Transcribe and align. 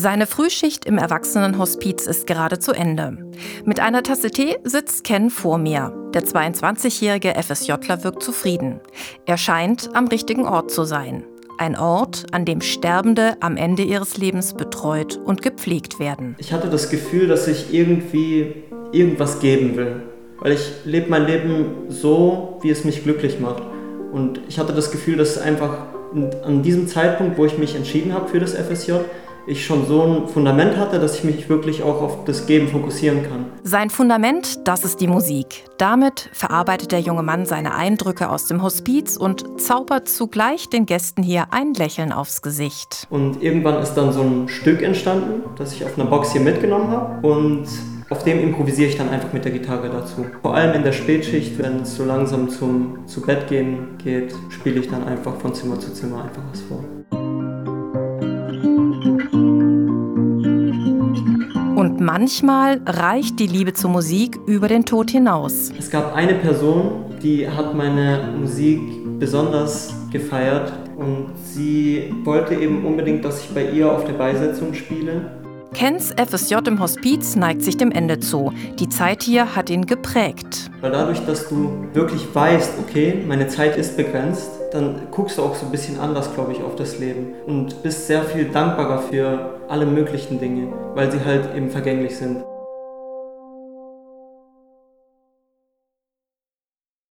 Seine 0.00 0.28
Frühschicht 0.28 0.84
im 0.84 0.96
Erwachsenenhospiz 0.96 2.06
ist 2.06 2.28
gerade 2.28 2.60
zu 2.60 2.70
Ende. 2.70 3.18
Mit 3.64 3.80
einer 3.80 4.04
Tasse 4.04 4.30
Tee 4.30 4.56
sitzt 4.62 5.02
Ken 5.02 5.28
vor 5.28 5.58
mir. 5.58 5.92
Der 6.14 6.22
22-jährige 6.22 7.34
FSJler 7.34 8.04
wirkt 8.04 8.22
zufrieden. 8.22 8.78
Er 9.26 9.36
scheint 9.36 9.90
am 9.94 10.06
richtigen 10.06 10.46
Ort 10.46 10.70
zu 10.70 10.84
sein. 10.84 11.24
Ein 11.58 11.76
Ort, 11.76 12.26
an 12.30 12.44
dem 12.44 12.60
Sterbende 12.60 13.36
am 13.40 13.56
Ende 13.56 13.82
ihres 13.82 14.18
Lebens 14.18 14.54
betreut 14.54 15.18
und 15.24 15.42
gepflegt 15.42 15.98
werden. 15.98 16.36
Ich 16.38 16.52
hatte 16.52 16.70
das 16.70 16.90
Gefühl, 16.90 17.26
dass 17.26 17.48
ich 17.48 17.74
irgendwie 17.74 18.54
irgendwas 18.92 19.40
geben 19.40 19.76
will. 19.76 20.02
Weil 20.38 20.52
ich 20.52 20.70
lebe 20.84 21.10
mein 21.10 21.26
Leben 21.26 21.86
so, 21.88 22.60
wie 22.62 22.70
es 22.70 22.84
mich 22.84 23.02
glücklich 23.02 23.40
macht. 23.40 23.64
Und 24.12 24.42
ich 24.48 24.60
hatte 24.60 24.74
das 24.74 24.92
Gefühl, 24.92 25.16
dass 25.16 25.38
einfach 25.38 25.76
an 26.44 26.62
diesem 26.62 26.86
Zeitpunkt, 26.86 27.36
wo 27.36 27.46
ich 27.46 27.58
mich 27.58 27.74
entschieden 27.74 28.14
habe 28.14 28.28
für 28.28 28.38
das 28.38 28.54
FSJ, 28.54 28.92
ich 29.48 29.64
schon 29.64 29.86
so 29.86 30.02
ein 30.02 30.28
Fundament 30.28 30.76
hatte, 30.76 31.00
dass 31.00 31.16
ich 31.16 31.24
mich 31.24 31.48
wirklich 31.48 31.82
auch 31.82 32.02
auf 32.02 32.24
das 32.24 32.46
Geben 32.46 32.68
fokussieren 32.68 33.22
kann. 33.22 33.46
Sein 33.62 33.90
Fundament, 33.90 34.66
das 34.68 34.84
ist 34.84 35.00
die 35.00 35.06
Musik. 35.06 35.64
Damit 35.78 36.28
verarbeitet 36.32 36.92
der 36.92 37.00
junge 37.00 37.22
Mann 37.22 37.46
seine 37.46 37.74
Eindrücke 37.74 38.28
aus 38.28 38.46
dem 38.46 38.62
Hospiz 38.62 39.16
und 39.16 39.60
zaubert 39.60 40.08
zugleich 40.08 40.68
den 40.68 40.86
Gästen 40.86 41.22
hier 41.22 41.46
ein 41.50 41.72
Lächeln 41.74 42.12
aufs 42.12 42.42
Gesicht. 42.42 43.06
Und 43.10 43.42
irgendwann 43.42 43.82
ist 43.82 43.94
dann 43.94 44.12
so 44.12 44.20
ein 44.20 44.48
Stück 44.48 44.82
entstanden, 44.82 45.42
das 45.56 45.72
ich 45.72 45.84
auf 45.84 45.98
einer 45.98 46.08
Box 46.08 46.32
hier 46.32 46.42
mitgenommen 46.42 46.90
habe 46.90 47.26
und 47.26 47.66
auf 48.10 48.24
dem 48.24 48.40
improvisiere 48.40 48.88
ich 48.88 48.96
dann 48.96 49.10
einfach 49.10 49.32
mit 49.32 49.44
der 49.44 49.52
Gitarre 49.52 49.90
dazu. 49.90 50.26
Vor 50.40 50.54
allem 50.54 50.74
in 50.74 50.82
der 50.82 50.92
Spätschicht, 50.92 51.58
wenn 51.58 51.80
es 51.80 51.96
so 51.96 52.04
langsam 52.04 52.48
zum 52.48 53.06
zu 53.06 53.20
Bett 53.20 53.48
gehen 53.48 53.98
geht, 53.98 54.34
spiele 54.48 54.80
ich 54.80 54.88
dann 54.88 55.06
einfach 55.06 55.36
von 55.36 55.54
Zimmer 55.54 55.78
zu 55.78 55.92
Zimmer 55.92 56.24
einfach 56.24 56.42
was 56.50 56.62
vor. 56.62 56.82
Und 61.78 62.00
manchmal 62.00 62.80
reicht 62.86 63.38
die 63.38 63.46
Liebe 63.46 63.72
zur 63.72 63.90
Musik 63.90 64.36
über 64.46 64.66
den 64.66 64.84
Tod 64.84 65.12
hinaus. 65.12 65.70
Es 65.78 65.88
gab 65.88 66.12
eine 66.12 66.34
Person, 66.34 67.04
die 67.22 67.48
hat 67.48 67.72
meine 67.72 68.34
Musik 68.36 68.80
besonders 69.20 69.94
gefeiert 70.10 70.72
und 70.96 71.28
sie 71.44 72.12
wollte 72.24 72.56
eben 72.56 72.84
unbedingt, 72.84 73.24
dass 73.24 73.44
ich 73.44 73.50
bei 73.50 73.70
ihr 73.70 73.92
auf 73.92 74.04
der 74.04 74.14
Beisetzung 74.14 74.74
spiele. 74.74 75.30
Kens 75.72 76.12
FSJ 76.16 76.56
im 76.66 76.80
Hospiz 76.80 77.36
neigt 77.36 77.62
sich 77.62 77.76
dem 77.76 77.92
Ende 77.92 78.18
zu. 78.18 78.52
Die 78.80 78.88
Zeit 78.88 79.22
hier 79.22 79.54
hat 79.54 79.70
ihn 79.70 79.86
geprägt. 79.86 80.72
Weil 80.80 80.90
dadurch, 80.90 81.24
dass 81.26 81.48
du 81.48 81.86
wirklich 81.92 82.26
weißt, 82.34 82.72
okay, 82.80 83.22
meine 83.24 83.46
Zeit 83.46 83.76
ist 83.76 83.96
begrenzt, 83.96 84.50
dann 84.72 85.02
guckst 85.12 85.38
du 85.38 85.42
auch 85.42 85.54
so 85.54 85.66
ein 85.66 85.70
bisschen 85.70 86.00
anders, 86.00 86.34
glaube 86.34 86.50
ich, 86.50 86.60
auf 86.60 86.74
das 86.74 86.98
Leben 86.98 87.34
und 87.46 87.84
bist 87.84 88.08
sehr 88.08 88.24
viel 88.24 88.46
dankbarer 88.46 88.98
für 89.02 89.57
alle 89.68 89.86
möglichen 89.86 90.40
Dinge, 90.40 90.72
weil 90.94 91.12
sie 91.12 91.24
halt 91.24 91.54
eben 91.54 91.70
vergänglich 91.70 92.16
sind. 92.16 92.44